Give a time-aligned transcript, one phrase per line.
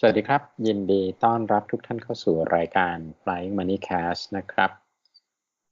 [0.00, 4.70] สวัสดีครับ ยินดีต้อนรับทุกท่านเข้าสู่รายการ Flying Money Cast นะครับ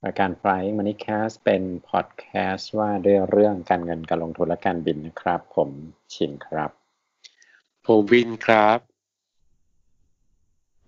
[0.05, 5.69] รายการ Flying Money Cast เป็นพอดแคสต์ว่าด้วยเรื่องการเงินการลงทุนและการบินนะครับ ผม
[6.13, 6.71] ชินครับ
[7.85, 8.79] ผมวินครับ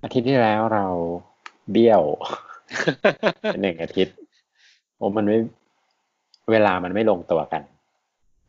[0.03, 0.85] อาทิตย์ที่แล้วเรา
[1.71, 2.03] เบี้ยว
[3.61, 4.15] หนึ่งอาทิตย์
[4.95, 5.37] โอ้มันไม่
[6.51, 7.63] เวลามันไม่ลงตัวกัน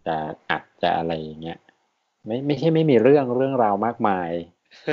[0.07, 0.17] จะ
[0.51, 1.59] อัดจะอะไรอย่างเงี้ย
[2.27, 4.31] ไม่ไม่ใช่ไม่มีเรื่องเรื่องราวมากมาย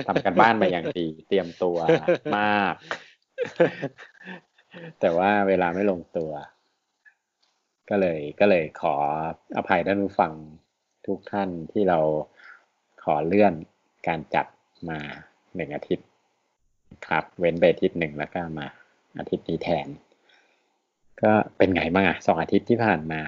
[0.08, 1.78] ทำกันบ้านมาอย่างดี เตรียมตัว
[2.38, 2.74] มาก
[5.00, 6.32] แต่ว่าเวลาไม่ลงตัว
[7.90, 8.96] ก็เลยก็เลยขอ
[9.58, 10.34] อภัยท่านผู้ฟัง
[11.08, 12.00] ทุกท่านที่เรา
[13.04, 13.54] ขอเลื่อน
[14.08, 14.46] การจัด
[14.90, 15.00] มา
[15.56, 16.08] หนึ่งอาทิตย์
[17.08, 18.68] ครับ เว้นไปอาทิตย์หนึ่งแล้วก็มา
[19.20, 19.88] อาทิตย์นี้แทน
[21.22, 23.22] ก็เป็นไงบ้างอะสองอาทิตย์ที่ผ่านมา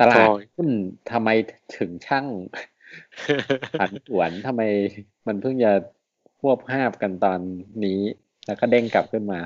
[0.00, 0.68] ตลาดหุ้น
[1.10, 1.28] ทำไม
[1.76, 2.26] ถึงช่าง
[3.80, 4.62] ผันผวนทำไม
[5.26, 5.72] มันเพิ่งจะ
[6.40, 7.40] ควบห้าบกันตอน
[7.84, 8.00] นี้
[8.46, 9.40] แล้วก็เด้งกลับขึ้นมา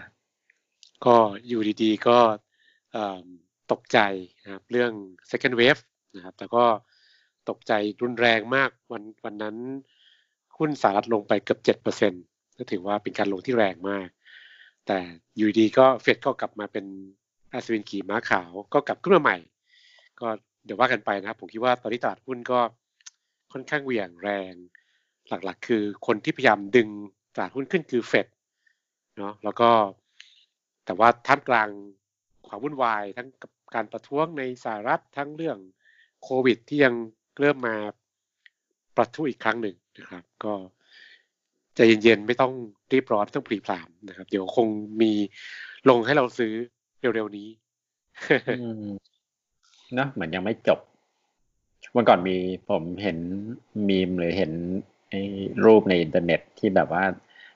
[1.07, 2.19] ก็อยู่ดีๆก็
[3.73, 3.99] ตกใจ
[4.43, 4.93] นะครับเรื่อง
[5.31, 5.83] second wave
[6.17, 6.65] นะครับแต่ก็
[7.49, 7.73] ตกใจ
[8.03, 9.57] รุนแรงมากวันวันนั้น
[10.59, 12.13] หุ้นสหรัฐลงไปเกือบเจ็ดเปอร์เซ็น
[12.59, 14.09] ก็ถือว่าเป็นการลงที่แรงมาก
[14.87, 14.99] แต่
[15.37, 16.85] อยู่ดีก็เฟดก็กลับมาเป็น
[17.53, 19.37] อาสวินขี่ม้าขาวก็กลับขึ้นมาใหม่
[20.21, 20.29] ก็
[20.65, 22.61] เดี๋ยวว่ากันไปนะครับ ผมคิดว่าตอนนี้ตลาดหุ้นก็
[23.55, 24.55] ค่อนข้างเหวี่ยงแรง
[25.29, 26.89] หลักๆ คือคนที่พยายามดึง
[27.35, 28.27] ตลาดหุ้นขึ้นคือเฟด
[29.19, 29.71] เนาะแล้วก็
[30.87, 31.69] แต่ว่าท่ามกลาง
[32.47, 35.59] ความวุ่นวายทั้งกับการประท้วงในสหรัฐทั้งเรื่อง
[36.23, 36.95] โควิด ที่ยัง
[37.41, 37.77] เริ่มมา
[38.97, 40.55] ประทุอีกครั้งหนึ่งนะครับ ก็
[41.75, 42.53] ใจเย็นๆไม่ต้อง
[42.93, 44.69] รีบร้อนต้องปรีพรามนะครับ เดี๋ยวคง
[45.03, 45.13] มี
[45.89, 46.53] ลงให้เราซื้อ
[47.01, 47.49] เร็วๆนี้
[49.95, 50.81] เนาะเหมือนยังไม่จบ
[51.95, 52.37] วันก่อนมี
[52.71, 53.19] ผมเห็น
[53.89, 54.53] มีมหรือเห็น
[55.11, 55.21] ไอ้
[55.65, 57.05] รูปในอินเทอร์เน็ตที่แบบว่า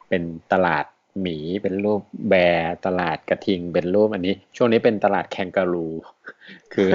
[0.09, 0.23] เป็น
[0.53, 0.85] ตลาด
[1.21, 5.89] หมีเป็นรูปแบร์ตลาดกระทิงเป็นรูปอันนี้ ช่วงนี้เป็นตลาดแคนการู
[6.75, 6.89] คือ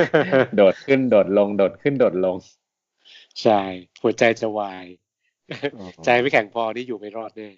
[0.56, 2.38] โดดขึ้นโดดลง โดดขึ้นโดดลง
[3.42, 3.62] ใช่
[4.02, 4.86] หัวใจจะวาย
[6.06, 7.50] ใจไม่แข็งพอที่อยู่ไม่รอดแน่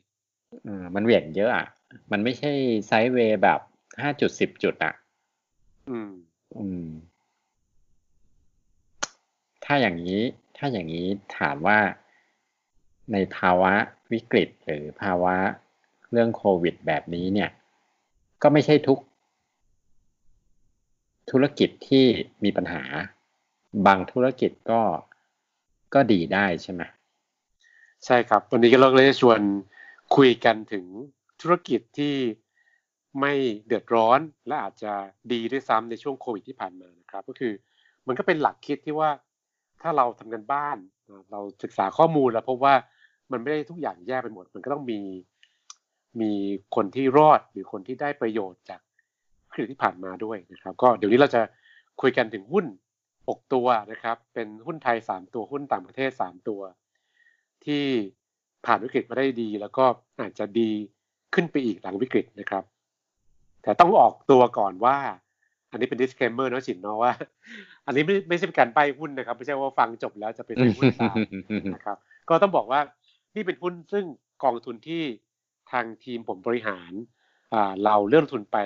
[0.67, 1.65] อ่ามันเหวี่ยงเยอะอะ
[2.11, 2.51] มันไม่ใช่
[2.87, 3.59] ไซด์เวย์แบบ
[4.01, 4.93] ห้าจุดสิบจุดอะ
[5.89, 6.11] อืม
[6.57, 6.87] อืม
[9.65, 10.21] ถ้าอย่างนี้
[10.57, 11.79] ถ้าอย่างนี้ถามว่า
[13.13, 13.73] ในภาวะ
[14.11, 15.35] วิกฤตหรือภาวะ
[16.11, 17.49] เรื่องโควิดแบบนี้เนี่ย
[18.41, 18.99] ก็ไม่ใช่ทุก
[21.31, 22.05] ธุรกิจที่
[22.43, 22.83] มีปัญหา
[23.85, 24.81] บางธุรกิจก็
[25.93, 26.81] ก็ดีได้ใช่ไหม
[28.05, 29.39] ใช่ครับ วันนี้ก็เราเลยชวน
[30.15, 30.85] คุยกันถึง
[31.41, 32.15] ธุรกิจที่
[33.19, 33.33] ไม่
[33.65, 34.93] เดือดร้อนและอาจจะ
[35.31, 37.53] ดีด้วยซ้ำในช่วงโควิดที่ผ่านมานะครับ ก็คือ
[38.07, 39.09] มันก็เป็นหลักคิดที่ว่า
[39.87, 40.77] ถ้าเราทำกันบ้าน
[41.31, 42.75] เราศึกษาข้อมูลแล้วพบว่า
[43.31, 44.99] มันไม่ได้ทุกอย่างแย่ไปหมด มันก็ต้องมี
[46.21, 46.31] มี
[46.75, 48.81] คนที่รอดหรือคนที่ได้ประโยชน์จาก
[49.51, 51.41] คลิที่ผ่านมาด้วยนะครับ ก็เดี๋ยวนี้เราจะ
[52.01, 52.65] คุยกันถึงหุ้น
[53.09, 56.61] 6 ตัวนะครับ เป็นหุ้นไทย 3 ตัวหุ้นต่างประเทศ 3 ตัว
[57.65, 57.83] ที่
[58.65, 59.85] ผ่านวิกฤตมาได้ดี แล้วก็
[60.19, 60.71] อาจจะดี
[61.33, 62.63] ขึ้นไปอีกหลังวิกฤตนะครับ
[63.63, 64.97] แต่ต้องออกตัวก่อนว่า
[65.75, 67.13] อันนี้เป็น disclaimer นะชินเนาะว่า
[67.85, 71.17] อันนี้ไม่ไม่ใช่เป็นการใบหุ้นนะครับ ไม่ใช่ว่าฟังจบแล้วจะไปซื้อหุ้นตาม
[71.75, 71.97] นะครับ
[72.29, 72.79] ก็ต้องบอกว่า
[73.35, 74.05] นี่เป็นหุ้นซึ่ง
[74.43, 75.03] กองทุนที่
[75.71, 76.91] ทางทีมผมบริหาร
[77.53, 78.57] อ่าเราเลือกทุนไป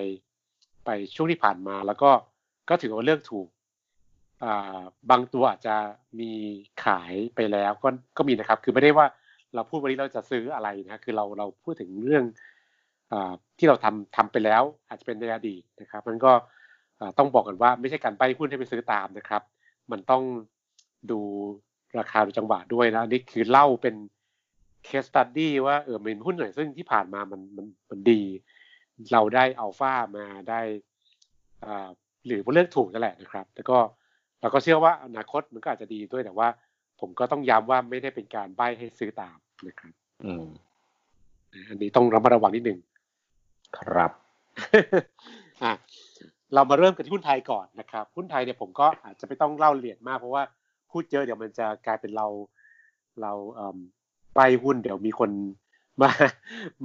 [0.86, 2.12] ไปช่วงที่ผ่านมา แล้วก็
[2.70, 3.48] ก็ถือว่าเลือกถูก
[4.44, 5.76] อ่าบางตัวอาจจะ
[6.20, 6.32] มี
[6.84, 9.08] ขายไปแล้วก็ก็มีนะครับ คือไม่ได้ว่า
[9.56, 12.24] เราพูดวันนี้เราจะซื้ออะไรนะคือเราเราพูดถึงเรื่อง
[13.12, 13.16] อ
[13.58, 16.32] ที่เราทำทำไปแล้ว อาจจะเป็นในอดีตนะครับมันก็
[17.18, 19.42] ต้องบอกกันว่าไม่ใช่การไปหุ้นให้ไปซื้อตามนะครับ
[19.92, 20.24] มันต้อง
[21.12, 21.20] ดู
[22.00, 23.96] ราคาดูจังหวะด้วยนะนี่คือเล่าเป็น
[24.86, 28.22] เคสตัดดี้ว่าเออเป็นหุ้นไหนซึ่งที่ผ่านมามันมันมันดี
[29.12, 30.62] เราได้อัลฟามาได้
[31.66, 31.88] อ่า
[32.26, 33.78] หรือว่าเลือกถูกนั่นแหละนะครับ แล้วก็
[34.42, 36.48] เราก็เชื่อว่าอนาคตมันก็อาจจะดีด้วยแต่ว่า
[37.00, 39.38] ผมก็ต้องย้ำว่าไม่ได้เป็นการใบให้ซื้อตาม
[39.68, 39.94] นะครับ
[40.24, 40.46] อืม
[41.70, 42.80] อันนี้ต้องระมัดระวังนิดนึง
[43.78, 44.12] ครับ
[45.64, 45.74] อะ
[46.54, 50.44] เรามาเริ่มกันที่หุ้นไทยก่อนนะครับ หุ้นไทยเนี่ยผมก็อาจจะไม่ต้องเล่าละเอียดมากเพราะว่า
[50.92, 52.28] พูดเยอะเดี๋ยวมันจะกลายเป็นเรา
[53.22, 53.32] เรา
[54.36, 55.30] ไปหุ้นเดี๋ยวมีคน
[56.02, 56.12] มา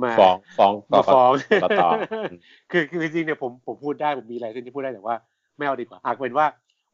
[0.03, 1.31] มาฟ้องฟ้องมาฟ้อง
[1.81, 1.91] ต่อ
[2.71, 5.17] คือคือจริงๆเนี่ยผมผมพูดได้ผมมีอะไรที่พูดได้แต่ว่า
[5.57, 6.47] ไม่เอาดีกว่าอาจเป็นว่า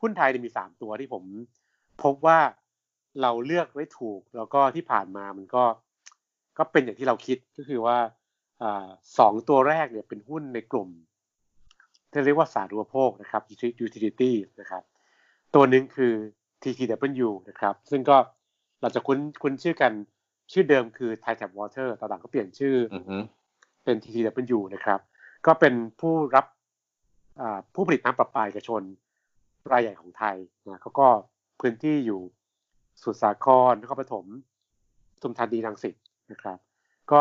[0.03, 1.25] หุ้นไทยเนี่ยมีสามตัวที่ผม
[2.03, 2.39] พบว่า
[3.23, 5.65] เราเลือกไว้ถูก แล้วก็ที่ผ่านมามันก็
[6.59, 7.99] ก็เป็นอย่างที่เราคิดก็คือว่า
[8.63, 8.87] อ่า
[9.19, 10.89] สองตัวแรกเนี่ยเป็นหุ้นในกลุ่ม
[12.11, 13.43] ที่เรียกว่าสาธารณโภคนะครับ
[13.87, 14.83] utility นะครับ
[15.55, 16.15] ตัวหนึ่งคือ
[16.63, 18.17] TTW นะครับ ซึ่งก็
[18.81, 19.93] เราจะคุ้นคุ้นชื่อกัน
[20.53, 23.17] ชื่อเดิมคือไทแท็บวอเตอร์ตอนหลังก็เปลี่ยนชื่ออือฮึ
[23.85, 25.01] เป็น TTW นะครับ
[25.47, 26.47] ก็เป็นผู้รับ
[27.41, 28.83] อ่าผู้ผลิตน้ำประปาเอกชน
[29.73, 30.37] รายใหญ่ของไทย
[30.67, 31.09] นะเขาก็
[31.61, 32.21] พื้นที่อยู่
[33.01, 34.27] สมุทรสาครนครปฐม
[35.15, 35.95] ปทุมธานีรังสิต
[36.33, 36.59] นะครับ
[37.11, 37.21] ก็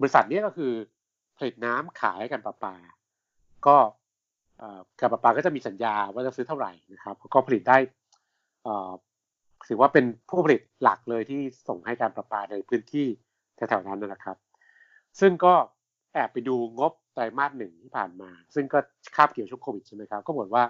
[0.00, 0.72] บริษัทเนี้ก็คือ
[1.38, 2.74] ผลิตน้ำขายให้กันประปา
[3.66, 3.76] ก็
[5.00, 7.76] การประปาก็จะมีสัญญาว่าจะซื้อเท่าไหร่นะครับก็ผลิตได้
[9.68, 13.06] ถือว่าเป็นผู้ผลิตหลักเลยที่ส่งให้การประปาในพื้นที่
[13.56, 14.36] แถวๆนั้นนะครับ
[15.20, 15.54] ซึ่งก็
[16.12, 18.78] แอบไปดูงบไตรมาสหนึ่งที่ผ่านมา ซึ่งก็
[19.16, 20.64] คาบเกี่ยวช่วงโควิดใช่ไหมครับ ก็บอกว่า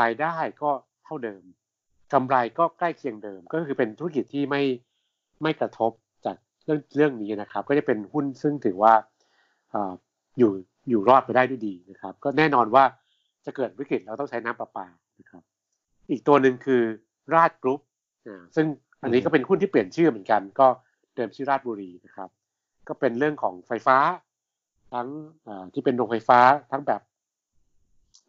[0.00, 0.70] รายได้ก็
[1.04, 1.42] เท่าเดิม
[2.12, 4.62] กำไรก็ใกล้เคียงเดิม ก็คือเป็นธุรกิจที่ไม่
[5.42, 5.92] ไม่กระทบ
[6.24, 8.94] จากเรื่องเรื่องนี้นะครับ ก็จะเป็นหุ้นซึ่งถือว่า
[9.74, 9.92] อ่า
[10.38, 10.50] อยู่
[10.88, 12.84] อยู่รอดไปได้ด้วยดีนะครับ ก็แน่นอนว่า
[13.46, 14.86] จะเกิดวิกฤตเราต้องใช้น้ำประปา
[15.20, 15.42] นะครับ
[16.10, 16.82] อีกตัวหนึ่งคือ
[17.34, 17.80] ราชกรุ๊ป
[18.56, 18.66] ซึ่ง
[19.02, 20.66] อันนี้ก็เป็นหุ้นที่เปลี่ยนชื่อเหมือนกัน ก็
[21.14, 22.28] เดิมชื่อราชบุรีนะครับ
[22.88, 23.98] ก็เป็นเรื่องของไฟฟ้า
[24.92, 25.08] ทั้ง
[25.46, 26.40] อ่าที่เป็นโรงไฟฟ้า
[26.70, 27.02] ทั้งแบบ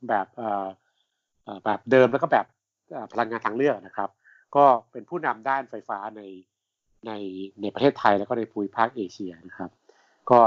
[0.07, 0.67] แบบอ่อ
[1.43, 2.45] เอ่อแบบเดิมแล้วก็แบบ
[3.11, 4.09] พลังงานทางเลือกนะครับ
[4.55, 6.21] ก็เป็นผู้นำด้านไฟฟ้าใน
[7.07, 7.11] ใน
[7.61, 9.71] ในประเทศไทยแล้วก็ในภูมิภาคเอเชียนะครับ
[10.29, 10.39] ก็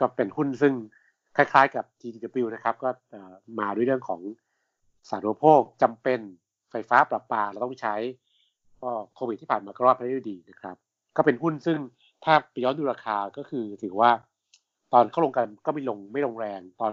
[0.00, 0.74] ก็เป็นหุ้นซึ่ง
[1.36, 2.88] คล้ายๆกับ GTW นะครับ ก็
[3.60, 4.20] มาด้วยเรื่องของ
[5.10, 6.20] สาธารณโภคจำเป็น
[6.70, 7.94] ไฟฟ้าประปาเราต้องใช้
[8.82, 10.76] ก็โควิดที่ผ่านมาก็รอดไปได้ดีนะครับ
[11.16, 11.78] ก็เป็นหุ้นซึ่ง
[12.24, 14.10] ถ้าไปย้อนดูราคาก็คือถือว่า
[14.92, 16.92] ตอนเข้าลงกันก็ไม่ลงไม่ลงแรง ตอน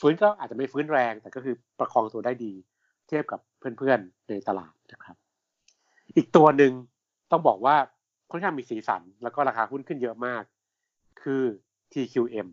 [0.00, 2.52] ฟื้นก็อาจจะไม่ฟื้นแรง แต่ก็คือประคองตัวได้ดี
[3.06, 5.16] เทียบกับเพื่อนๆในตลาดนะครับ
[6.16, 6.72] อีกตัวหนึ่ง
[7.30, 7.76] ต้องบอกว่า
[8.30, 10.42] ค่อนข้างมีสีสัน แล้วก็ราคาหุ้นขึ้นเยอะมาก
[11.22, 11.42] คือ
[11.92, 12.48] TQM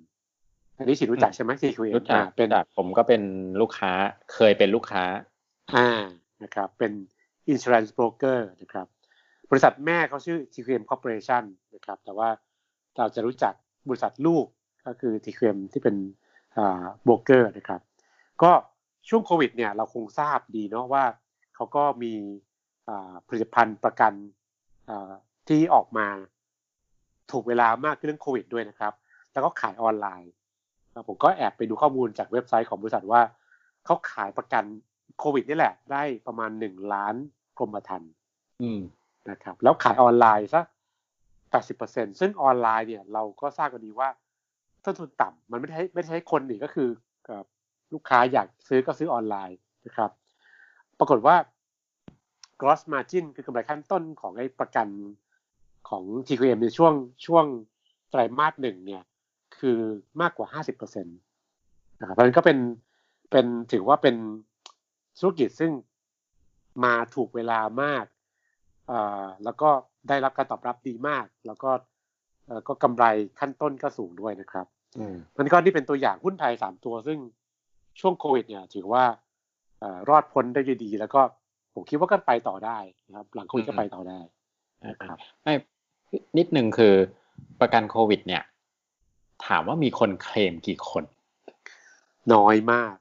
[0.83, 3.21] อันนี้ฉินรู้จักใช่ไหม TQM รู้จักอ่าเป็นจากผมก็เป็น
[3.61, 3.91] ลูกค้า
[4.33, 5.03] เคยเป็นลูกค้า
[5.75, 5.89] อ่า
[6.43, 6.91] นะครับ เป็น
[7.51, 8.87] insurance broker นะครับ
[9.49, 11.43] บริษัทแม่เขาชื่อ TQM Corporation
[11.75, 12.29] นะครับ แต่ว่า
[12.97, 13.53] เราจะรู้จัก
[13.89, 14.45] บริษัทลูก
[14.85, 15.95] ก็คือ TQM ที่เป็น
[16.57, 17.81] อ่า broker นะครับ
[18.43, 18.51] ก็
[19.09, 21.05] ช่วงโควิดเนี่ยเราคงทราบดีเนาะว่า
[21.55, 22.13] เขาก็มี
[22.89, 24.13] อ่าผลิตภัณฑ์ประกัน
[24.89, 25.11] อ่า
[25.47, 26.07] ที่ออกมา
[27.31, 28.93] ถูกเวลามากขึ้นเรื่องโควิดด้วยนะครับ
[29.33, 30.42] แล้วก็ขายออนไลน์อ่า
[31.07, 33.21] ผมก็แอบไปดูข้อมูลจากเว็บไซต์ของบริษัทว่า
[33.85, 34.63] เขาขายประกัน
[35.19, 37.15] โควิดนี่แหละ ได้ประมาณหนึ่งล้าน
[37.59, 38.11] กรมธรรม์
[39.29, 40.65] นะครับ แล้วขายออนไลน์สัก
[41.49, 44.09] แปดสิบเปอร์เซ็นซึ่งออนไลน์เนี่ยเราก็ทราบกันดีว่า
[44.85, 46.89] ต้นทุนต่ำมันไม่ได้ไม่ใช้คนนี่ก็คือ
[47.25, 47.43] เอ่อ
[47.93, 50.11] ลูกค้าอยากซื้อก็ซื้อออนไลน์นะครับ
[50.99, 51.35] ปรากฏว่า
[52.61, 54.87] gross margin คือกำไรขั้นต้นของไอ้ประกัน
[55.89, 56.93] ของ TQM ในช่วง
[57.25, 57.45] ช่วง
[58.09, 59.03] ไตรมาสหนึ่งเนี่ย
[59.63, 59.79] คือ
[60.21, 61.11] มากกว่าห้าสิบเปอร์เซ็นต
[61.99, 62.57] นะครับเพราะฉะนั้นก็เป็น
[63.31, 64.15] เป็นถือว่าเป็น
[65.19, 65.71] ธุรกิจซึ่ง
[66.83, 68.05] มาถูกเวลามาก
[68.87, 69.69] เอ่อแล้วก็
[70.09, 71.71] ได้รับการตอบรับดีมาก แล้วก็
[72.47, 73.05] เอ่อก็กำไร
[73.39, 74.65] ขั้นต้นก็สูงด้วยนะครับ
[74.97, 77.19] อืมมันก็นี่เป็นตัวอย่างหุ้นไทยสามตัวซึ่ง
[77.99, 79.03] ช่วงโควิดเนี่ย ถือว่า
[79.79, 81.21] เอ่อรอดพ้นได้ด้วยดี แล้วก็
[81.73, 82.77] ผมคิดว่าก็ไปต่อได้
[83.09, 84.19] นะครับ หลังโควิดก็ไปต่อได้
[84.89, 85.53] นะครับไม่
[86.37, 86.93] นิดนึงคือ
[87.61, 88.43] ประกันโควิด เนี่ย
[89.47, 91.03] ถามว่ามีคนเคลมกี่คน
[92.33, 92.95] น้อยมาก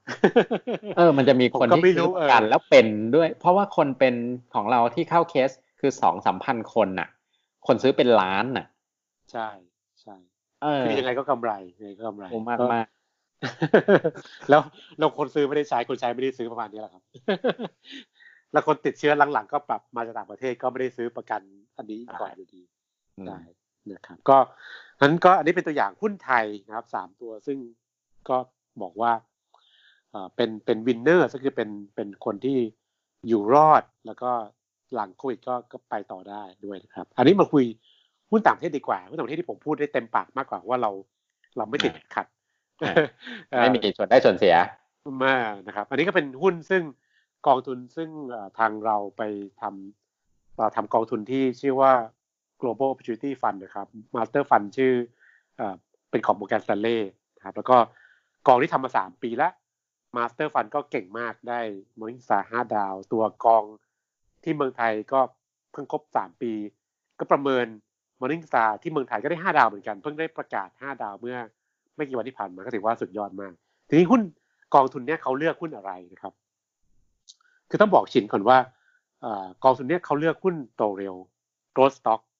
[0.97, 4.15] เออ มันจะมีคนผมก็ที่ไม่รู้ซื้อประกันเออแล้วเป็นด้วย เพราะว่าคนเป็น
[4.55, 7.09] ของเราที่เข้าเคสคือสองสามพันคนน่ะ
[7.67, 8.65] คนซื้อเป็นล้านน่ะ
[9.31, 9.47] ใช่
[10.01, 10.15] ใช่
[10.63, 12.87] เออคือยังไงก็กำไรยังไงก็กำไรโอ้มากก็มาก
[14.49, 14.61] แล้ว
[14.99, 17.03] เราคนซื้อไม่ได้ใช้คนใช้ไม่ได้ซื้อประมาณนี้แหละครับ
[18.51, 21.41] แล้วคนติดเชื้อหลังๆ ก็ปรับมาจากต่างประเทศก็ไม่ได้ซื้อประกัน
[21.77, 22.61] อันนี้ก่อนอยู่ดี
[23.17, 23.39] อืมได้
[23.91, 24.37] นะครับก็
[25.01, 27.57] นั้นก็อันนี้เป็นตัวอย่างหุ้นไทยนะครับสามตัวซึ่ง
[28.29, 28.37] ก็
[28.81, 29.11] บอกว่า
[30.11, 32.57] เอ่อเป็นเป็นวินเนอร์ก็คือเป็นเป็นคนที่
[33.27, 34.31] อยู่รอดแล้วก็
[34.95, 37.65] หลังโควิดก็ก็ไปต่อได้ด้วยนะครับ อันนี้มาคุย
[38.31, 40.91] หุ้นต่างประเทศดีกว่าหุ้นต่างประเทศที่ผมพูดได้เต็มปากมากกว่าว่าเรา
[41.57, 42.25] เราไม่ติดขัด
[43.59, 44.55] ไม่มีส่วนได้ส่วนเสีย
[45.25, 46.83] มากนะครับ อันนี้ก็เป็นหุ้นซึ่ง
[47.47, 49.21] กองทุนซึ่งเอ่อทางเราไป
[49.61, 51.93] ทำเราทำกองทุนที่ชื่อว่า
[52.61, 54.93] global opportunity fund นะครับ master fund ชื่อ
[55.57, 55.61] เอ
[56.09, 56.99] เป็นของ Morgan Stanley
[57.35, 57.77] นะครับแล้วก็
[58.47, 59.53] กองที่ทำมาสามปีแล้ว
[60.15, 61.59] master fund ก็เก่งมากได้
[61.99, 63.63] Morningstar ห้าดาว ตัวกอง
[64.43, 65.19] ที่เมืองไทยก็
[65.71, 66.51] เพิ่งครบสามปี
[67.19, 67.65] ก็ประเมิน
[68.19, 71.37] Morningstar ที่เมืองไทยก็ได้ห้าดาวเหมือนกัน เพิ่งได้ประกาศห้าดาวเมื่อ
[71.95, 73.53] ไม่กี่วันที่ผ่านมาก็ถือว่าสุดยอดมาก
[73.89, 74.21] ทีนี้หุ้น
[74.75, 76.33] กองทุนเนี้ยเขาเลือกหุ้นอะไรนะครับ
[77.69, 78.57] คือต้องบอกชินก่อนว่า
[79.63, 81.15] กองทุนเนี้ยเขาเลือกหุ้นโตเร็ว
[81.75, 82.32] growth stock อืม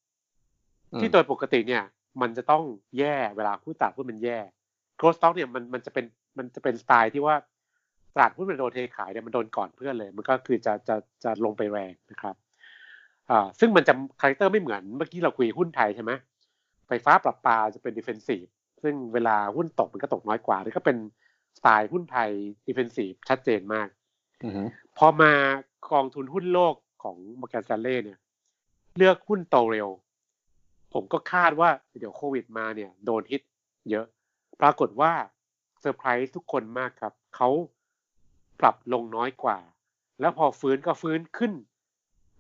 [1.00, 1.84] ที่โดยปกติเนี่ย
[2.22, 2.64] มันจะต้อง
[2.98, 4.40] แย่เวลาหุ้นตลาดหุ้นมันแย่
[5.00, 6.06] growth stock เนี่ยมันมันจะเป็น
[6.38, 7.36] มันจะเป็นสไตล์ที่ว่า
[8.16, 12.36] ตลาดหุ้นมันโดนเทขายเนี่ยมันโดนก่อนเพื่อนเลย มันก็คือจะจะจะลงไปแรงนะครับ
[13.30, 16.12] อ่าซึ่งมันจะ character ไม่เหมือนเมื่อกี้เราคุยหุ้นไทยใช่ไหม
[16.88, 18.46] ไฟฟ้าประปาจะเป็น defensive
[18.84, 20.98] ซึ่งเวลาหุ้นตกมันก็ตกน้อยกว่านี่ก็เป็น
[21.58, 22.30] สไตล์หุ้นไทย
[22.68, 23.88] defensive ชัดเจนมาก
[24.44, 24.64] อือฮึ
[24.98, 25.32] พอมา
[25.92, 28.20] กองทุนหุ้นโลกของมอร์แกนส a นเล่เนี่ย
[28.98, 29.88] เลือกหุ้นโตเร็ว
[30.94, 31.70] ผมก็คาดว่า
[32.00, 33.42] เดี๋ยวโควิดมาเนี่ยโดนฮิต
[33.90, 34.06] เยอะ
[34.62, 35.14] ปรากฏว่า
[35.80, 37.50] เซอร์ไพรส์ทุกคนมากครับ เขา
[38.60, 39.58] ปรับลงน้อยกว่า
[40.20, 41.54] แล้วพอฟื้นก็ฟื้นขึ้น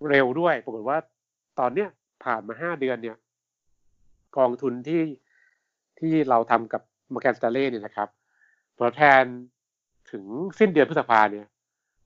[0.09, 0.97] เร็วด้วย ปรากฏว่า
[1.59, 1.89] ตอนเนี้ย
[2.23, 3.17] ผ่านมาห้าเดือนเนี่ย
[4.37, 5.01] กองทุนที่
[5.99, 6.81] ที่เราทำกับ
[7.13, 8.09] มอร์แกนส a นเล่เนี่ยนะครับ
[8.75, 9.23] ผลตอบแทน
[10.11, 10.25] ถึง
[10.59, 11.47] สิ้นเดือนพฤษภาเนี่ย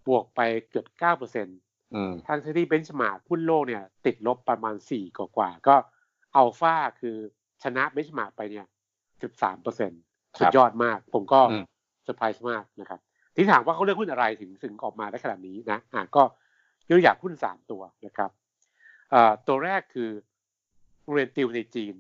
[0.08, 1.58] บวกไปเกือบเก้าเปอร์เซ็นต์
[1.96, 5.76] อืมทั้งที่ benchmark หุ้นโลกเนี่ย ติดลบประมาณสี่กว่าๆก็
[6.36, 7.18] อัลฟาคือ
[7.64, 8.66] ชนะ benchmark ไปเนี่ย
[9.22, 9.92] สิบสามเปอร์เซ็นต์
[10.40, 11.64] สุดยอดมาก ผมก็อืม
[12.04, 13.00] เซอร์ไพรส์มากนะครับ
[13.36, 16.24] ที่ถามว่าเขาเลือกหุ้นอะไรถึงถึงออกมาได้ขนาดนี้นะอะก็
[16.90, 18.32] ยกตัวอย่างหุ้นสามตัวนะครับ
[19.12, 20.10] เอ่อตัวแรกคือ
[21.04, 21.96] โรงเรียนติวในจีน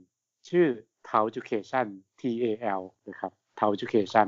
[0.50, 0.68] ชื่อ
[1.10, 1.88] t a o Education
[2.20, 2.46] T A
[2.80, 4.28] L นะครับ t a o Education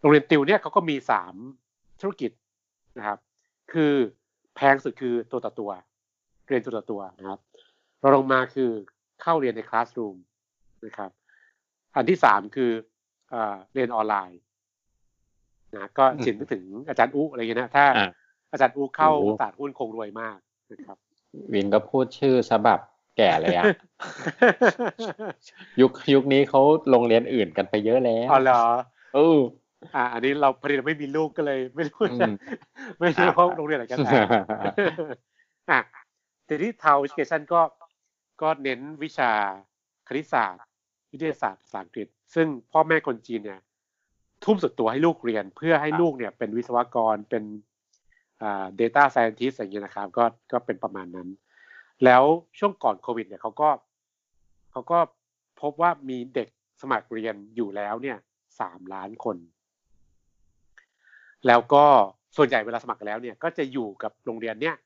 [0.00, 1.34] โรงเรียนติวเนี่ยเขาก็มีสาม
[2.00, 2.30] ธุรกิจ
[2.98, 3.18] นะครับ
[3.72, 3.94] คือ
[4.54, 5.70] แพงสุดคือตัวต่อตัว
[6.48, 7.40] เรียนตัวต่อตัวนะครับ
[8.02, 8.70] รองลงมาคือ
[9.22, 10.16] เข้าเรียนในคลาสรูม
[10.84, 11.10] นะครับ
[11.96, 12.70] อันที่สามคือ
[13.30, 14.40] เอ่อเรียนออนไลน์
[15.76, 18.06] นะก็อืมจินนึกถึงอาจารย์อุอะไรเงี้ยนะถ้าอะ
[18.52, 20.38] อาจารย์อุเข้าโอ้ตลาดหุ้นคงรวยมาก
[20.72, 20.96] นะครับ
[21.52, 22.78] วินก็พูดชื่อฉบับ
[23.16, 23.64] แก่เลยอะ
[25.80, 28.62] ยุคยุคนี้เขาโรงเรียนอื่นกันไปเยอะแล้วอ๋อเหรอ
[29.14, 29.38] เออ
[29.94, 32.32] อ่า อันนี้เราพอดีเราไม่มีลูกก็เลย ไม่รู้อืจะม
[33.00, 34.12] ไม่รู้ว่าโรงเรียนไหนกันแน่
[35.70, 35.80] อะ
[36.46, 37.60] แต่ที่ทาวเอ c a t i o n ก็
[38.42, 39.32] ก็เน้นวิชา
[40.08, 40.62] คณิตศาสตร์
[41.12, 43.60] วิทยาศาสตร์ภาษาอังกฤษ ซึ่งพ่อแม่คนจีนเนี่ย
[44.44, 47.44] ทุ่มสุดตัวให้ลูกเรียน เพื่อให้ลูกเนี่ยเป็นวิศวกรเป็น
[48.42, 51.28] อ่า data scientist อย่างเงี้ยนะครับก็ก็เป็นประมาณนั้น
[52.04, 52.22] แล้ว
[52.58, 53.68] ช่วงก่อนโควิดเนี่ยเขาก็
[54.72, 54.98] เขาก็
[55.60, 56.48] พบว่ามีเด็ก
[56.80, 58.18] สมัครเรียนอยู่แล้วเนี่ย
[58.60, 59.36] สามล้านคน
[61.46, 61.84] แล้วก็
[62.36, 64.76] ส่วนใหญ่เวลาสมัครแล้วเนี่ย ก็จะอยู่กับโรงเรียนเนี่ย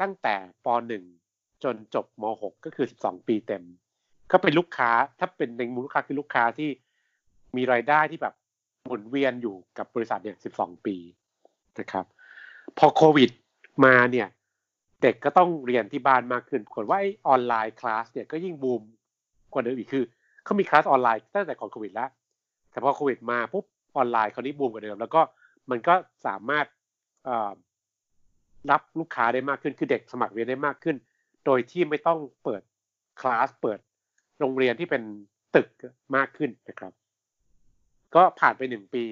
[0.00, 1.27] ตั้งแต่ป .1
[1.64, 3.62] จนจบม .6 ก็คือ 12 ปีเต็ม
[4.30, 6.70] ก็เป็นลูกค้าถ้าเป็นในมูลลูกค้าคือลูกค้าที่
[7.56, 8.34] มีรายได้ที่แบบ
[8.84, 10.96] หมุนเวียนอยู่กับบริษัทเนี่ย 12 ปี
[11.78, 12.04] นะครับ
[12.78, 13.30] พอโควิด
[13.84, 14.28] มาเนี่ย
[15.02, 18.82] เด็กก็ต้องเรียนที่บ้านมากขึ้นปรากฏว่าไอ้ออนไลน์คลาสเนี่ยก็ยิ่งบูม
[19.52, 20.04] กว่าเดิมอีกคือ
[20.44, 22.10] เขามีคลาสออนไลน์ตั้งแต่ก่อนโควิดแล้ว
[22.70, 23.64] แต่พอโควิดมาปุ๊บ
[23.96, 25.20] ออนไลน์คราวนี้บูมกว่าเดิม แล้วก็
[25.70, 25.94] มันก็
[26.26, 26.66] สามารถ
[28.70, 30.96] รับลูกค้าได้มากขึ้นคือเด็กสมัครเรียนได้มากขึ้น
[31.48, 32.62] โดยที่ไม่ต้องเปิด
[33.20, 33.78] คลาสเปิด
[34.40, 35.02] โรงเรียนที่เป็น
[35.54, 35.68] ตึก
[36.16, 36.92] มากขึ้นนะครับ
[38.14, 39.04] ก็ผ่านไปหนึ่งปี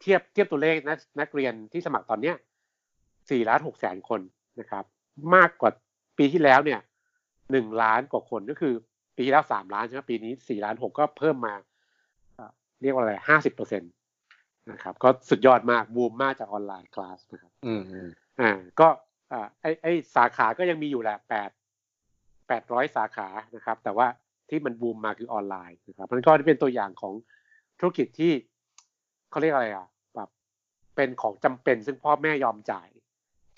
[0.00, 2.36] เทียบเทียบตัวเลขนักนักเรียนที่สมัครตอนเนี้ย
[3.30, 4.20] สี่ล้านหกแสนคน
[4.60, 4.84] นะครับ
[5.34, 5.70] มากกว่า
[6.18, 6.80] ปีที่แล้วเนี่ย
[7.52, 8.74] หนึ่งล้านกว่าคนก็คือ
[9.16, 11.54] ปีที่แล้วสามล้านใช่ไหมปีนี้สี่ล้านหกก็เพิ่มมา
[12.34, 12.52] เอ่อ
[12.82, 13.86] เรียกว่าอะไรห้าสิบเปอร์เซ็นต
[14.72, 18.08] นะครับ ก็สุดยอดมากบูมมากจากออนไลน์คลาสนะครับ อืมอืม
[18.40, 18.50] อ่า
[18.80, 18.88] ก็
[19.32, 21.50] อ่าไอไอสาขาก็ยังมีอยู่แหละแปด
[22.48, 24.06] แปดร้อยสาขานะครับ แต่ว่า
[24.48, 27.14] ที่มันบูมมาคือออนไลน์นะครับมันก็เป็นตัวอย่างของ
[27.78, 28.32] ธุรกิจที่
[29.30, 30.28] เขาเรียกอะไรอะแบบ
[30.96, 32.88] เป็นของจำเป็นซึ่งพ่อแม่ยอมจ่าย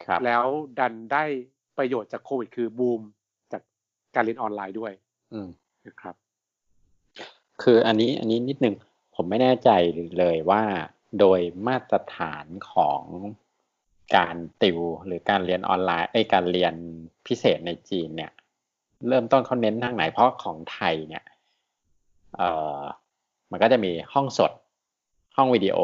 [0.05, 0.45] ครับแล้ว
[0.79, 1.25] ดันได้
[1.79, 3.03] ประโยชน์จากโควิด คือบูม
[3.53, 3.63] จาก
[4.15, 4.93] การเรียนออนไลน์ด้วย
[5.33, 5.49] อืม
[5.87, 6.15] นะครับ
[7.63, 8.75] คืออันนี้อันนี้นิดนึง
[9.15, 9.71] ผมไม่แน่ใจ
[10.19, 10.63] เลยว่า
[11.21, 13.03] โดยมาตรฐานของ
[14.17, 16.75] การติวหรือการเรียนออนไลน์ไอ้ยการเรียน
[17.27, 18.33] พิเศษในจีนเนี่ย
[19.09, 21.25] เริ่มต้นเขาเน้นทางไหน เพราะของไทยเนี่ย
[22.37, 22.81] เอ่อ
[23.51, 24.53] มันก็จะมีห้องสด
[25.37, 25.79] ห้องวิดีโอ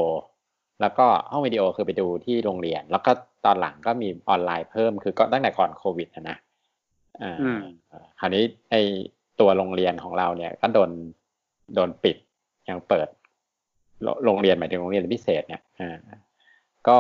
[0.81, 3.11] แล้วก็ห้องวิดีโอคือไปดูที่โรงเรียน แล้วก็
[3.45, 6.37] ตอนหลังก็มีออนไลน์เพิ่ม คือก็ตั้งแต่ก่อนโควิดนะนะ
[7.23, 7.61] อ่าอืม
[8.19, 8.75] คราวนี้ไอ
[9.41, 10.91] ตัวโรงเรียนของเราเนี่ย ก็โดน
[11.75, 12.17] โดนปิด
[12.69, 13.09] ยังเปิด
[14.03, 15.99] โรโรงเรียนหมายถึงโรงเรียนพิเศษเนี่ยอ่า
[16.89, 16.97] ก็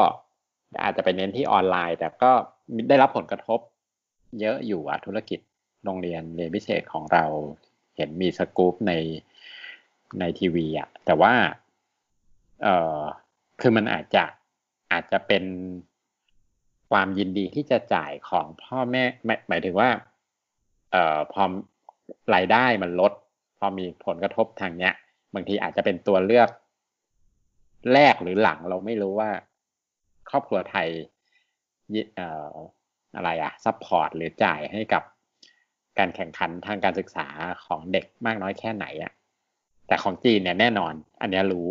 [0.83, 2.33] อาจจะไปเน้นที่ออนไลน์ แต่ก็
[2.89, 3.61] ได้รับผลกระทบ
[4.41, 5.41] เยอะอยู่อะธุรกิจ
[5.85, 7.25] โรงเรียนเรียนพิเศษของเรา
[7.97, 8.93] เห็นมีสกู๊ปใน
[10.21, 11.35] ในทีวีอะแต่ว่า
[12.63, 13.01] เออ
[13.61, 14.25] คือมันอาจจะ
[14.93, 15.45] อาจจะเป็น
[16.91, 19.05] ความยินดีที่จะจ่ายของพ่อแม่
[19.49, 19.91] หมายถึงว่า
[20.93, 21.43] เอ่อพอ
[22.35, 23.13] รายได้มันลด
[23.59, 24.93] พอมีผลกระทบทางเนี้ย
[25.35, 26.49] บางทีอาจจะเป็นตัวเลือก
[27.93, 29.31] แรกหรือหลังเราไม่รู้ว่า
[30.31, 30.89] ครอบครัวไทย
[32.17, 32.55] เอ่อ
[33.17, 35.03] อะไรอะ support หรือจ่ายให้กับ
[35.99, 37.27] การแข่งขันทางการศึกษา
[37.67, 39.13] ของเด็กมากน้อยแค่ไหนอะ
[39.87, 41.69] แต่ของจีนเนี่ยแน่นอน อันเนี้ยรู้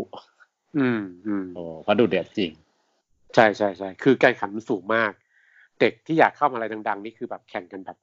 [0.77, 2.51] อืมอืมโอ้เพราะดูเดือดจริง
[3.35, 5.11] ใช่ใช่ใช่คือการแข่งขันมันสูงมาก
[5.79, 7.97] เด็กที่อยากเข้ามหาอะไรดัง ๆ นี่คือแบบแข่งกันแบบ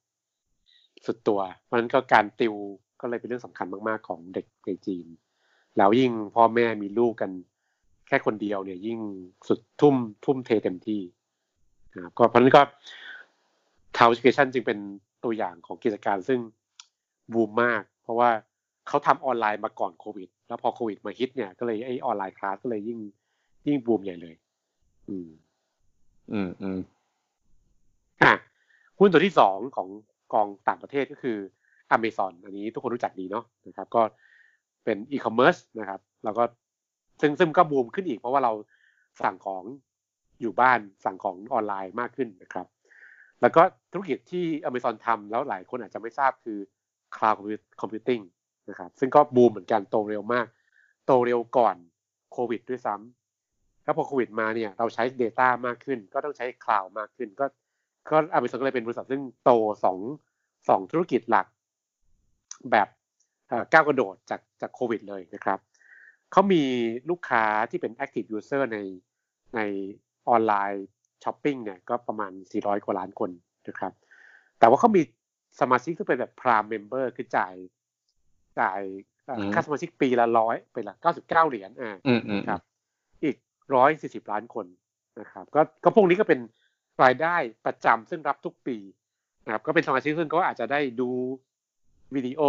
[1.07, 2.55] สุดตัว เพราะฉะนั้นก็การติว
[3.01, 5.07] ก็เลยเป็นเรื่องสำคัญมากๆของเด็กในจีน
[5.79, 7.31] แล้วยิ่งพ่อแม่มีลูกกัน
[8.09, 8.99] แค่คนเดียวเนี่ย ยิ่ง
[9.49, 11.01] สุดทุ่ม ทุ่มเทเต็มที่
[11.95, 12.63] นะครับก็เพราะนั้นก็
[13.97, 14.79] TAL Education จึงเป็น
[15.25, 16.41] ตัวอย่างของกิจการซึ่ง
[17.33, 18.31] บูมมาก เพราะว่า
[18.89, 22.99] เขาทำออนไลน์มาก่อนโควิด แล้วพอโควิดมาฮิตเนี่ยก็เลยไอ online class ก็เลยยิ่ง
[23.67, 24.35] ยิ่งบูมใหญ่เลย
[25.09, 25.29] อืม
[26.33, 26.79] อืมอืม
[28.23, 28.33] อะ
[28.99, 29.89] หุ้นตัวที่สองของ
[30.33, 31.37] กองต่างประเทศก็คือ
[31.97, 34.03] Amazon อันนี้ทุกคนรู้จักดีเนาะนะครับ ก็
[34.85, 36.43] เป็นอีคอมเมิร์ซนะครับ แล้วก็
[37.21, 38.53] ซึ่งซึ่งก็บูมขึ้นอีกเพราะว่าเรา
[39.23, 39.65] สั่งของ
[40.41, 42.67] อยู่บ้านสั่งของออนไลน์มากขึ้นนะครับ
[43.43, 46.59] แล้วก็ธุรกิจที่ Amazon ทำแล้วหลายคนอาจจะไม่ทราบคือ
[47.15, 47.37] Cloud
[47.81, 48.23] Computing
[48.71, 50.47] นะครับซึ่งก็บูมเหมือนกันโตเร็วมาก
[51.07, 51.77] โตเร็วก่อน
[52.33, 57.47] โควิดด้วยซ้ำแล้วพอโควิดมาเนี่ยเราใช้ Data มากขึ้น ก็ต้องใช้ Cloud มากขึ้น ก็
[58.11, 59.51] ก็ Amazon ก็เลยเป็นบริษัทซึ่งโต
[59.85, 59.99] สอง
[60.69, 61.47] สองธุรกิจหลัก
[62.71, 62.89] แบบ
[63.73, 65.59] ก้าวกระโดดจากจากโควิดเลยนะครับ
[66.33, 66.63] เขามี
[67.11, 68.79] ลูกค้าที่เป็น active user ใน
[69.57, 69.61] ใน
[70.29, 70.87] ออนไลน์
[71.25, 73.31] ช้อปปิ้งเนี่ยก็ประมาณ 400 กว่าล้านคน
[73.69, 73.93] นะครับ
[74.59, 75.03] แต่ว่าเขามี
[75.61, 77.55] สมาชิกที่เป็นแบบ Prime Member คือจ่าย
[78.61, 78.81] จ่าย
[79.55, 81.97] ค่าสมาชิกปีละร้อยเป็นละ99เหรียญอ่า
[82.49, 82.61] ครับ
[83.25, 83.37] อีก
[83.85, 84.67] 140ล้านคน
[85.21, 86.41] นะครับ ก็ก็พวกนี้ก็เป็น
[87.03, 87.37] รายได้
[87.67, 88.77] ประจำซึ่งรับทุกปี
[89.45, 91.11] นะครับ ก็เป็นสมาชิกซึ่งก็อาจจะได้ดู
[92.15, 92.43] วิดีโอ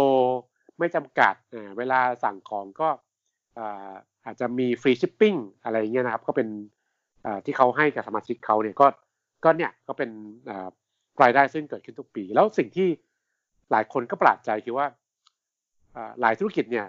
[0.78, 1.34] ไม่จำกัด
[1.78, 2.88] เวลาสั่งของก็
[4.24, 6.48] อาจจะมีฟรีชิปปิ้งอะไรเงี้ยนะครับ ก็เป็น
[7.44, 8.86] ที่เขาให้กับสมาชิกเขาเนี่ยก็
[9.44, 10.10] ก็เนี่ยก็เป็น
[11.22, 12.88] รายได้ซึ่งเกิดขึ้นทุกปี แล้วสิ่งที่
[13.70, 14.86] หลายคนก็ประหลาดใจคือว่า
[16.20, 16.86] หลายธุรกิจเนี่ย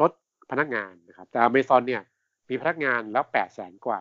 [0.00, 0.10] ลด
[0.50, 2.02] พนักงานนะครับแต่ Amazon เนี่ย
[2.48, 4.00] มีพนักงานแล้วแปดแสนกว่า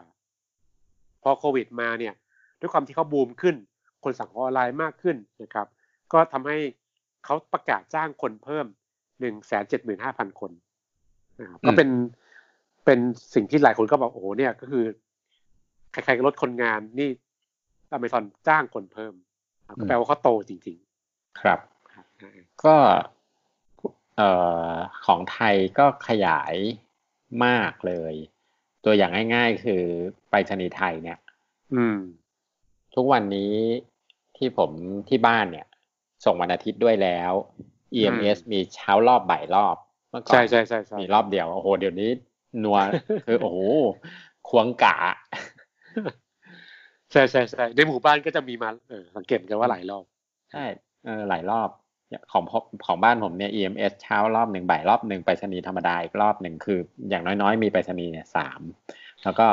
[1.24, 2.14] พอโควิดมาเนี่ย
[2.60, 3.56] ด้วยความที่เขาบูมขึ้น
[4.04, 5.68] คนสั่งออนไลน์มากขึ้นนะครับ
[6.14, 6.58] ก็ทำให้
[7.26, 8.66] เขาประกาศจ้างคนเพิ่ม
[9.20, 10.52] หนึ่งแสนเจ็ดหมื่นห้าพันคน
[11.42, 11.90] นะครับก็เป็น
[12.86, 13.00] เป็น
[13.36, 14.86] สิ่งที่หลายคนก็บอกโอ้โหเนี่ยก็คือ
[16.04, 17.10] ใครๆก็ลดคนงานนี่
[17.92, 19.14] อเมซอนจ้างคนเพิ่ม
[19.80, 20.78] ก็แปลว่าเขาโตจริง
[21.08, 21.60] ๆ ครับ
[22.66, 22.76] ก็
[24.18, 24.30] เอ่
[24.72, 24.74] อ
[25.06, 26.56] ของไทยก็ขยาย
[27.46, 28.14] มากเลย
[28.86, 29.84] ตัวอย่างง่าย ๆ คือ
[30.30, 31.20] ไปรษณีย์ไทยเนี่ย
[31.76, 31.98] อืม
[32.96, 33.54] ทุกวันนี้
[34.38, 34.72] ที่ผม
[35.10, 35.68] ที่บ้านเนี่ย
[36.26, 37.32] ส่งวันอาทิตย์ด้วยแล้ว
[37.98, 39.76] EMS มีเช้ารอบบ่ายรอบ
[40.10, 42.10] เมื่อก่อนใช่ใช่ใช่มีรอบเดียว โอ้โห เดี๋ยวนี้
[42.64, 42.80] นัว
[43.26, 43.60] คือโอ้โห
[44.50, 44.98] ควงกะ
[47.12, 50.04] ใช่ใช่ใช่ในหมู่บ้านก็จะมีมาเออสังเกตกันว่าหลายรอบ
[50.52, 50.66] ใช่
[51.06, 51.70] เออหลายรอบ
[52.32, 52.44] ของ
[52.86, 56.80] ของบ้านผมเนี่ย EMS เช้ารอบหนึ่งบ่ายรอบหนึ่งไปรษณีย์ธรรมดาอีกรอบหนึ่งคือ
[57.10, 58.62] อย่างน้อยๆ มีไปรษณีย์เนี่ยสาม
[59.24, 59.48] แล้วก็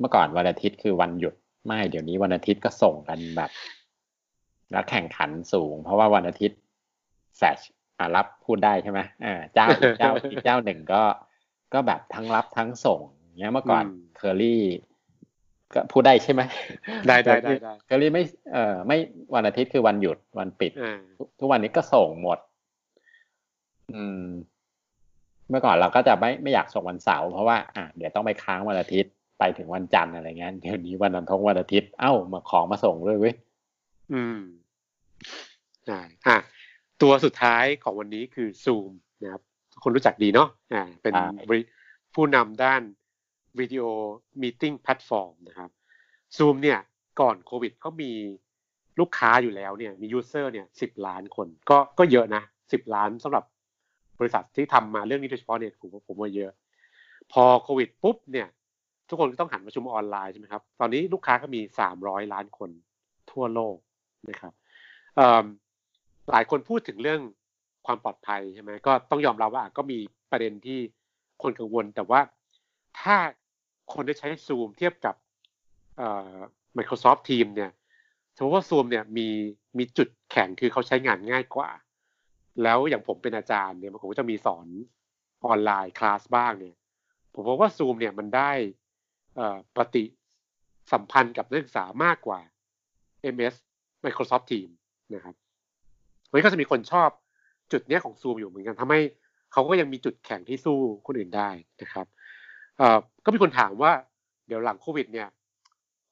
[0.00, 1.34] เมื่อก่อนวันอาทิตย์คือวันหยุด
[1.66, 3.50] ไม่เดี๋ยวนี้วันอาทิตย์ก็ส่งกันแบบ
[4.72, 6.58] แล้วแข่งขันสูง เพราะว่าวันอาทิตย์
[7.36, 7.58] แฟช
[7.98, 9.66] อ่ารับพูดได้ใช่ไหมอ่าเจ้า
[9.98, 11.02] เจ้าอีกเจ้าหนึ่งก็
[11.74, 13.00] ก็แบบทั้งรับทั้งส่ง
[13.38, 13.84] เงี้ยเมื่อก่อน
[14.16, 14.62] เคอรี่
[15.74, 16.42] ก็พูดได้ใช่ไหม
[17.08, 17.52] ได้ได้ได้
[17.86, 18.98] เคอรี่ไม่เอ่อไม่
[19.34, 20.72] วันอาทิตย์คือวันหยุดวันปิด
[21.38, 22.38] ทุกวันนี้ก็ส่งหมด
[23.94, 24.26] อืม
[25.48, 33.34] เมื่อก่อนเราก็จะไม่ไม่อยากส่งวันเสาร์เพราะว่าอะเดี๋ยวต้องไปค้างวันอาทิตย์ไปถึงวันจันทร์อะไรเงี้ยเดี๋ยวนี้วันนันทงวันอาทิตย์เอ้ามาของมาส่งด้วยเว้ย
[34.12, 34.38] อืม
[35.90, 36.36] อ่าอะ
[37.02, 38.90] ตัวสุดท้ายของวันนี้คือ Zoom
[39.22, 39.42] นะครับ
[39.82, 41.12] คนรู้จักดีเนาะอ่า เป็น
[42.14, 42.82] ผู้นำด้าน
[43.60, 45.70] video meeting platform นะครับ
[46.36, 46.78] Zoom เนี่ย
[47.20, 48.12] ก่อนโควิดเขามี
[49.00, 52.42] ลูกค้าอยู่แล้วเนี่ยมียูเซอร์เนี่ยสิบล้านคน ก็ก็เยอะนะ
[52.72, 53.44] สิบล้านสำหรับ
[54.18, 56.50] บริษัทที่ทำมาเรื่องนี้โดยเฉพาะเนี่ยผมผมว่าเยอะ
[57.32, 58.48] พอโควิดปุ๊บเนี่ย
[59.08, 62.70] ทุกคนก็ต้องหันประชุมออนไลน์ใช่ไหมครับ ตอนนี้ลูกค้าก็มีสามร้อยล้านคน
[63.30, 63.76] ทั่วโลก
[64.30, 64.52] นะครับ
[66.30, 67.20] หลายคนพูดถึงเรื่อง
[67.86, 69.98] ความปลอดภัยใช่ไหมก็ต้องยอมรับว่าก็มี
[70.30, 70.78] ประเด็นที่
[71.42, 72.20] คนกังวล แต่ว่า
[73.00, 73.16] ถ้า
[73.92, 75.14] คนได้ใช้ Zoom เทียบกับ
[76.76, 77.72] Microsoft Teams เนี่ย
[78.36, 79.28] สมมติว่า Zoom เนี่ยมี
[79.78, 81.70] มีจุดแข็งคือเขาใช้งานง่ายกว่า
[82.62, 84.66] แล้วอย่างผมเป็นอาจารย์เนี่ยผมก็จะมีสอน
[85.46, 86.76] ออนไลน์คลาสบ้างเนี่ย
[87.34, 88.50] ผมพบว่า Zoom เนี่ยมันได้
[89.76, 90.04] ปฏิ
[90.92, 92.40] สัมพันธ์กับนักศึกษามากกว่า
[93.34, 93.54] MS
[94.04, 94.74] Microsoft Teams
[95.14, 95.34] นะครับ
[96.32, 97.10] มันก็จะมีคนชอบ
[97.72, 99.00] จุดเนี้ยของ Zoom อยู่เหมือนกันทำให้
[99.52, 101.50] เขาก็ยังมีจุดแข็งที่สู้คนอื่นได้
[101.82, 102.06] นะครับ
[103.24, 103.92] ก็มีคนถามว่า
[104.46, 105.28] เดี๋ยวหลังโควิด เนี่ย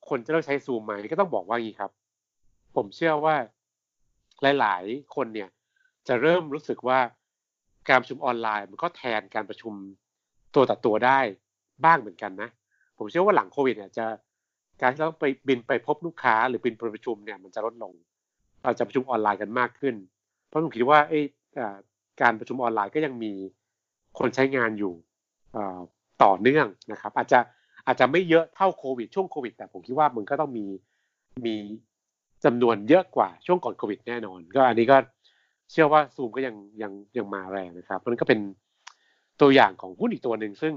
[0.09, 1.91] คนจะเลิกใช้ซูมไหมก็ต้องบอกว่าอย่างนี้ครับ
[2.77, 3.37] ผมเชื่อว่า
[4.59, 5.49] หลาย ๆ คนเนี่ย
[6.09, 6.99] จะเริ่มรู้สึกว่า
[7.89, 9.75] การประชุมออนไลน์มันก็แทนการประชุม
[10.55, 11.19] ตัวต่อตัวได้
[11.85, 12.51] บ้างเหมือนกันนะ
[12.99, 14.07] ผมเชื่อว่าหลังโควิดเนี่ยจะ
[14.81, 17.93] การที่เราไปบินไปพบลูกค้าหรือบินไปประชุมเนี่ยมันจะลดลง
[18.63, 19.95] เราจะประชุมออนไลน์กันมากขึ้น
[20.47, 21.21] เพราะผมคิดว่าไอ้
[22.23, 23.33] การประชุมออนไลน์ก็ยังมี
[24.19, 24.95] คนใช้งานอยู่
[26.23, 27.39] ต่อเนื่องนะครับ อาจจะ
[27.87, 30.67] อาจจะไม่เยอะเท่าโควิดช่วงโควิด แต่ผมคิดว่ามันก็ต้องมี
[31.47, 31.57] มี
[32.45, 34.97] จำนวนเยอะกว่าช่วงก่อนโควิดแน่นอน ก็อันนี้ก็
[35.71, 38.41] เชื่อว่าซูมก็ยังยังยังมาแรงนะครับมันก็เป็น
[39.41, 40.75] ตัวอย่างของหุ้นอีกตัวหนึ่งซึ่ง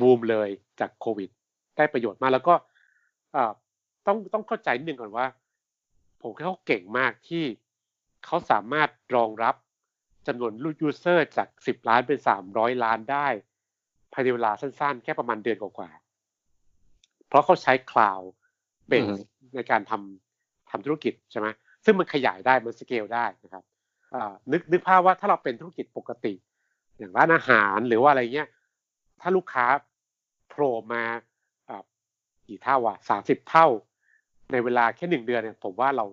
[0.00, 0.48] บูมเลย
[0.80, 1.30] จากโควิด
[1.76, 2.54] ได้ประโยชน์มากแล้วก็
[4.06, 5.26] ต้องต้องเข้าใจนิดนึงก่อนว่า
[6.22, 7.44] ผมคิดเขาเก่งมากที่
[8.24, 9.54] เขาสามารถรองรับ
[10.26, 13.26] จำนวนลูก user จากสิบล้านเป็นสามร้อยล้านได้
[14.18, 19.06] ภายในเวลาสั้นๆ แค่ประมาณเดือนกว่าๆเพราะเขาใช้ cloud-based
[19.54, 21.48] ในการทำทำธุรกิจใช่ไหม
[21.84, 23.64] ซึ่งมันขยายได้มันสเกลได้นะครับ
[24.52, 26.34] นึกนึกภาพว่าถ้าเราเป็นธุรกิจปกติ
[26.98, 28.48] อย่างร้านอาหารหรือว่าอะไรเงี้ย
[29.20, 29.66] ถ้าลูกค้า
[30.48, 31.04] โผล่มา
[32.46, 33.66] กี่เท่าอะสามสิบเท่า
[34.52, 36.04] ในเวลาแค่หนึ่งเดือนเนี่ยผมว่าเรา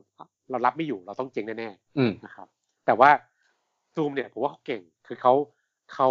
[0.49, 2.47] เรารับไม่อยู่เราต้องเจ๊งแน่ๆนะครับ
[2.85, 3.09] แต่ว่า
[3.93, 5.33] ซูมเนี่ยผมว่าเขาเก่งคือเขา
[5.93, 6.09] เขา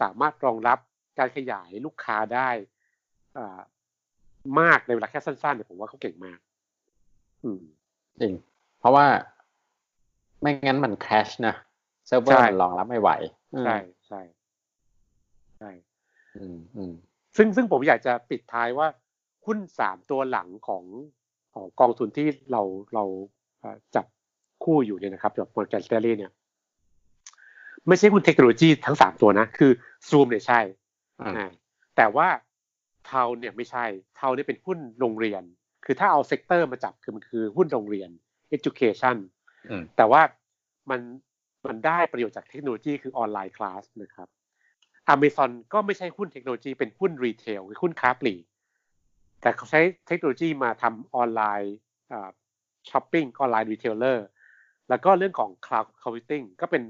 [0.00, 0.78] สามารถรองรับ
[1.18, 2.48] การขยายลูกค้าได้
[3.36, 3.58] อ่า
[4.60, 6.38] มากในเวลาแค่สั้นๆเนี่ยผมว่าเขาเก่งมาก
[7.44, 7.60] อืม
[8.20, 8.34] จริง
[8.78, 9.06] เพราะว่า
[10.40, 11.54] ไม่งั้นมัน crash นะ
[12.06, 13.10] เซิร์ฟเวอร์มันรองรับไม่ไหว
[13.64, 13.76] ใช่
[14.08, 14.20] ใช่
[15.58, 15.70] ใช่
[16.36, 16.92] อืมอืม
[17.36, 18.88] ซึ่งซึ่งผมอยากจะปิดท้ายว่า
[19.46, 20.84] หุ้นสามตัวหลังของ
[21.54, 22.62] ของกองทุนที่เรา
[22.94, 23.04] เรา
[23.94, 24.06] จับ
[24.64, 26.32] คู่อยู่เนี่ยนะครับแบบ Morgan Stanley เนี่ย
[27.88, 29.70] ไม่ใช่หุ้นเทคโนโลยีทั้งสามตัวนะ คือ
[30.08, 30.60] ซูมเนี่ยใช่
[31.96, 32.28] แต่ว่า
[33.06, 33.84] เทาเนี่ยไม่ใช่
[34.16, 35.42] เทาเนี่ยเป็นหุ้นโรงเรียน
[35.84, 38.10] คือถ้าเอา sector มาจับคือมันคือหุ้นโรงเรียน
[38.56, 39.16] education
[39.96, 40.22] แต่ว่า
[40.90, 41.00] มัน
[41.66, 44.28] มันได้ประโยชน์จากเทคโนโลยีคือ online class นะครับ
[45.08, 48.44] อเมซอนก็ไม่ใช่หุ้นเทคโนโลยีเป็นหุ้น retail คือหุ้นค้าปลีก
[49.40, 54.26] แต่เขาใช้เทคโนโลยีมาทำ online shopping online retailer
[54.88, 56.82] แล้วก็เรื่องของ cloud computing ก็เป็น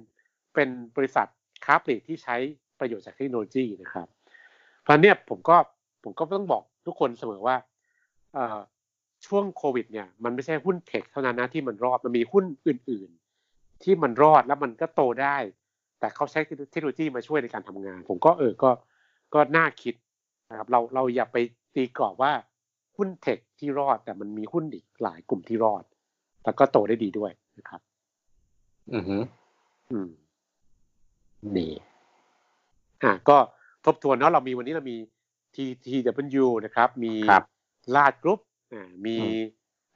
[0.54, 1.26] เป็นบริษัท
[1.64, 2.36] ค้าปลีกที่ใช้
[2.80, 4.08] ประโยชน์จากเทคโนโลยีนะครับ
[4.86, 5.56] เพราะเนี่ยผมก็
[6.04, 7.56] ผมก็ต้องบอกทุกคนเสมอว่า
[9.26, 13.10] ช่วงโควิด เนี่ย มันไม่ใช่หุ้นเทคเท่านั้นนะที่มันรอดมันมีหุ้นอื่น
[13.46, 15.36] ๆ ที่มันรอดแล้วมันก็โตได้
[16.00, 18.70] แต่เขาใช้เทคโนโลยีมาช่วยในการทำงาน ผมก็เออก็
[19.34, 19.94] ก็น่าคิด
[20.50, 21.36] นะครับเราเราอย่าไป
[21.74, 22.32] ตีกรอบว่า
[22.96, 25.84] หุ้นเทคที่รอด แต่มันมีหุ้นอีกหลายกลุ่มที่รอด
[26.44, 27.80] แล้วก็โตได้ดีด้วยนะครับ
[28.94, 29.16] อือฮึ
[29.90, 30.08] อืม
[31.56, 31.68] ดี
[33.02, 33.38] อ่าก็
[33.86, 34.96] ทบทวนเนาะเรามีวันนี้เรามี
[35.54, 37.14] TTW นะครับมี
[37.94, 38.40] ลาดกรุ๊ป
[38.72, 39.16] อ่ามี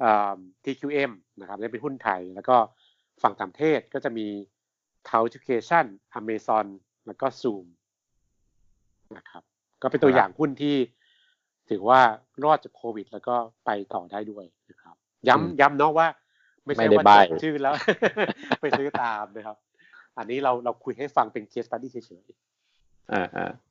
[0.03, 2.57] อ่า TQM นะครับนี่เป็นหุ้นไทย แล้วก็
[3.23, 4.27] ฝั่งต่างประเทศก็จะมี
[5.09, 5.85] t a u Education
[6.21, 6.67] Amazon
[7.07, 7.67] แล้วก็ Zoom
[9.17, 9.43] นะครับ
[9.83, 10.77] ก็เป็นตัวอย่างหุ้นที่
[11.71, 12.01] ถือว่า
[12.45, 14.97] รอดจากโควิด แล้วก็ไปต่อได้ด้วยนะครับ
[15.29, 16.07] ย้ำย้ำเนาะว่า
[16.65, 17.75] ไม่ใช่ว่าจดชื่อแล้ว
[18.61, 19.57] ไปซื้อตามนะครับ
[20.19, 23.70] อันนี้เราเราคุยให้ฟังเป็นเคสตัดดี้เฉยๆอ่าอ่าครับ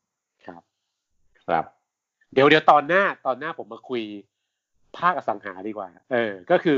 [1.50, 1.66] ครับ
[2.34, 4.04] เดี๋ยวเดี๋ยวตอนหน้าตอนหน้าผมมาคุย
[4.98, 6.78] ภาคอสังหาดีกว่า เออ ก็คือ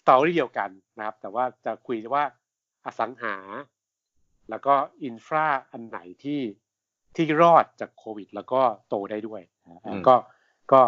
[0.00, 2.24] story เดียวกันนะครับ แต่ว่าจะคุยว่า
[2.86, 3.36] อสังหา
[4.50, 6.40] แล้วก็ infra อันไหนที่
[7.16, 9.42] ที่รอดจากโควิด แล้วก็โตได้ด้วย
[10.08, 10.14] ก็
[10.72, 10.80] ก็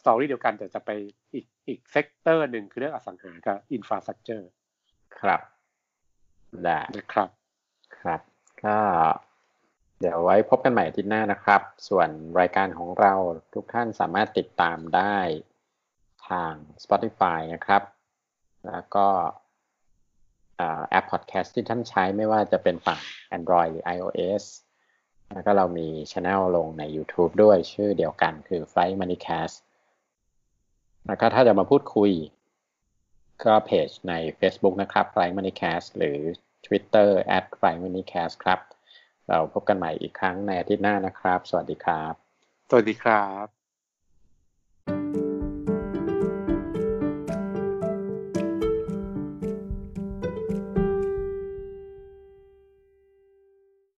[0.00, 0.90] story เดียวกันแต่จะไป
[1.34, 4.50] อีกอีก sector หนึ่งคือเรื่องอสังหากับ infrastr ucture
[5.18, 5.40] ครับ
[6.64, 7.28] ได้นะครับ
[7.98, 8.20] ครับ
[8.64, 8.76] ก็
[10.02, 12.08] เดี๋ยวไว้พบกันใหม่อาทิตย์หน้านะครับ ส่วน
[12.40, 13.14] รายการของเรา
[13.54, 15.16] ทุกท่านสามารถติดตามได้
[16.28, 17.82] ทาง Spotify นะครับ
[18.66, 19.06] แล้วก็
[20.88, 23.00] แอปพอดแคสต์ที่ท่านใช้ไม่ว่าจะเป็นฝั่ง
[23.36, 24.44] Android หรือ iOS
[25.32, 29.56] แล้วก็เรามีช anel ลงใน YouTube ด้วยชื่อเดียวกันคือ Flight Moneycast
[31.06, 32.12] แล้วก็ถ้าจะมาพูดคุย
[33.44, 36.18] ก็เพจใน Facebook นะครับ Flight Moneycast หรือ
[36.66, 38.60] Twitter at Flight Moneycast ครับ
[39.30, 42.14] เราพบกันใหม่อีกครั้งในอาทิตย์หน้านะครับ สวัสดีครับ
[42.68, 43.59] สวัสดีครับ